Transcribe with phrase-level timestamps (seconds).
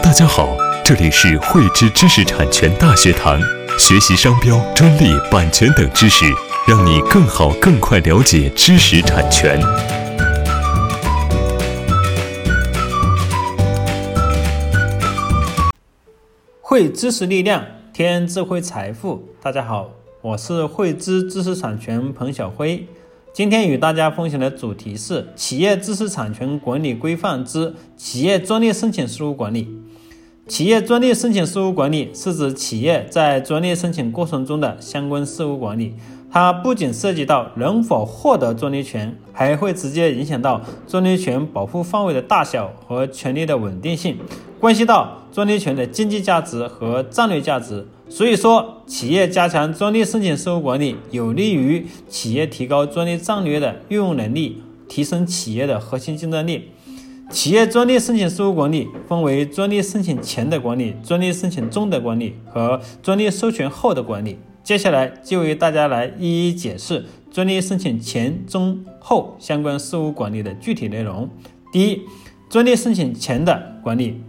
[0.00, 3.38] 大家好，这里是汇知知识产权大学堂，
[3.78, 6.24] 学习商标、专利、版权等知识，
[6.66, 9.60] 让你更好、更快了解知识产权。
[16.62, 17.62] 汇知识力量，
[17.92, 19.28] 添智慧财富。
[19.42, 19.90] 大家好，
[20.22, 22.86] 我是汇知知识产权彭晓辉。
[23.34, 29.64] 今天与大家分享的主题是《企业知识产权管理规范之企业专利申请事务管理》。
[30.48, 35.94] 企业专利申请事务管理是指企业在专利申请过程中的相关事务管理。
[36.32, 44.16] 它不仅涉及到能否获得专利权，还会直接影响到专利权保护范围的大小和权利的稳定性，
[44.58, 47.86] 关系到专利权的经济价值和战略价值。
[48.08, 56.70] 所以说，企业加强专利申请事务管理，有利于企业提高专利战略的运用能力，提升企业的核心竞争力。
[57.32, 64.38] 企业专利申请事务管理分为专利申请前的管理、专利申请中的管理和专利授权后的管理。
[64.62, 71.28] 接下来就为大家来一一解释专利申请前、中、后相关事务管理的具体内容。
[71.72, 72.02] 第一，
[72.50, 74.20] 专利申请前的管理。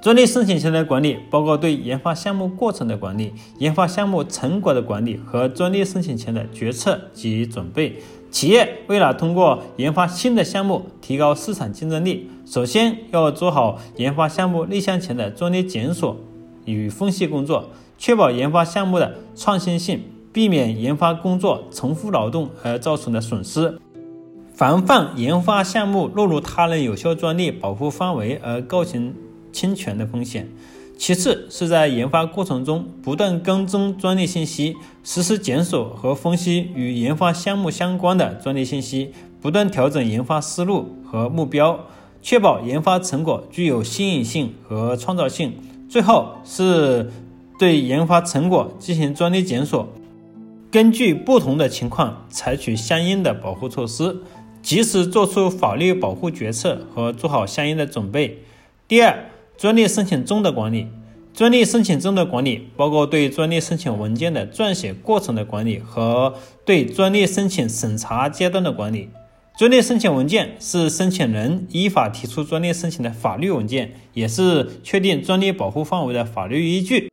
[0.00, 7.96] 专利申请前的管理包括对研发项目过程的管理、研发项目成果的管理和专利申请前的决策及准备。
[8.30, 16.16] 企业为了通过研发新的项目提高市场竞争力，首先要做好研发项目立项前的专利检索
[16.64, 23.78] 与分析工作，确保研发项目的创新性，避免研发工作重复劳动而造成的损失，
[24.54, 29.12] 防范研发项目落入他人有效专利保护范围而构成。
[29.52, 30.48] 侵权的风险。
[31.00, 41.86] 其次是在研发过程中不断跟踪专利信息，实时检索和分析与研发项目相关的专利信息，不断调整研发思路和目标，
[42.20, 45.54] 确保研发成果具有新颖性和创造性。
[45.88, 47.10] 最后是
[47.58, 49.88] 对研发成果进行专利检索，
[50.70, 54.18] 根据不同的情况采取相应的保护措施，
[54.60, 58.42] 及时做出法律保护决策和做好相应的准备。
[58.86, 59.18] 第二。
[59.60, 60.86] 专利申请中的管理，
[61.34, 66.32] 专利申请中的管理包括对专利申请文件的撰写过程的管理和
[66.64, 69.10] 对专利申请审查阶段的管理。
[69.58, 77.10] 专利申请文件是申请人依法提出专利申请的法律文件，也是确定专利保护范围的法律依据。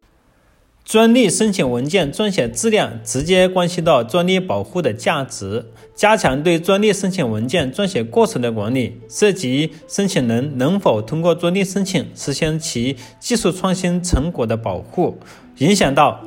[0.88, 5.66] 专利申请文件撰写质量直接关系到专利保护的价值。
[5.94, 15.18] 加强对专利申请文件撰写过程的管理，涉及申请人能否通过专利申请实现其技术创新成果的保护，
[15.58, 16.22] 影响到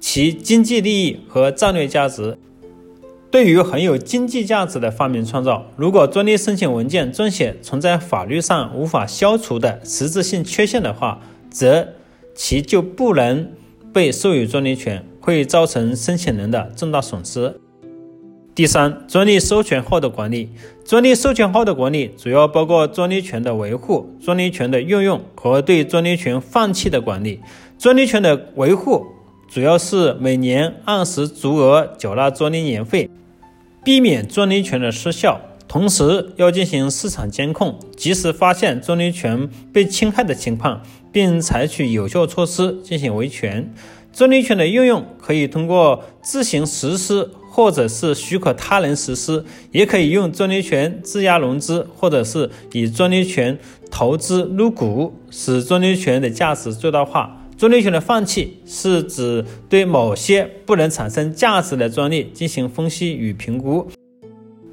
[0.00, 2.38] 其经济利益和战略价值。
[3.30, 11.20] 对于很有经济价值的发明创造，如果专利申请文件撰写存在法律上无法消除的实质性缺陷的话，
[11.50, 11.88] 则
[12.34, 13.50] 其就不能。
[13.92, 17.60] 被授予专利权会造成申请人的重大损失。
[18.54, 20.50] 第三，专利授权后的管理。
[20.84, 27.40] 专利授权后的管理主要包括专利权的维护、专利权的运用和对专利权放弃的管理。
[27.78, 29.06] 专利权的维护
[29.48, 33.08] 主要是每年按时足额缴纳专利年费，
[33.84, 35.40] 避免专利权的失效。
[35.68, 40.82] 同时，要进行市场监控，及时发现专利权被侵害的情况。
[41.10, 43.72] 并采取有效措施进行维权。
[44.12, 53.58] 专利权的运用可以通过自行实施，或者是许可他人实施，也可以用专利权质押融资，或者是以专利权
[53.90, 57.46] 投资入股，使专利权的价值最大化。
[57.56, 63.88] 专利权的放弃是指对某些不能产生价值的专利进行分析与评估，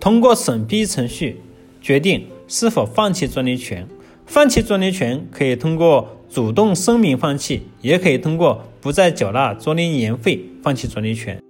[0.05, 1.41] 通过审批程序
[1.81, 3.87] 决定是否放弃专利权。
[4.27, 6.11] 放弃专利权可以通过。
[6.29, 11.41] 主动声明放弃，也可以通过不再缴纳专利年费放弃专利权。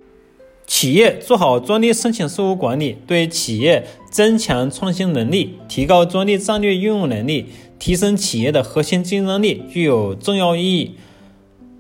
[0.68, 7.48] 企业做好专利申请事务管理，对企业增强创新能力、提高专利战略运用能力、
[7.80, 10.92] 提升企业的核心竞争力具有重要意义。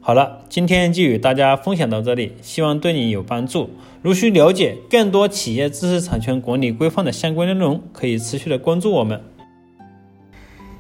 [0.07, 3.71] 好了，今天就与大家分享到这里，希望对你有帮助。
[4.03, 9.19] 如需了解更多企业知识产权管理规范的相关内容，可以持续的关注我们。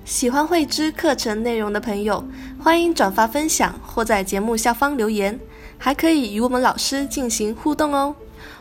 [0.03, 2.23] 喜欢慧知课程内容的朋友，
[2.59, 5.39] 欢迎转发分享或在节目下方留言，
[5.79, 8.15] 还可以与我们老师进行互动哦。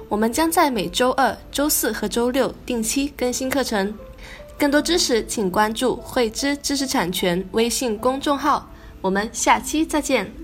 [0.09, 3.93] 我们将在每周二、周四和周六定期更新课程。
[4.59, 8.71] 更多知识，请关注慧知知识产权微信公众号。
[9.03, 10.44] 我们下期再见。